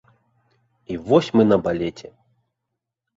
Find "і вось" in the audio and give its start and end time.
0.93-1.29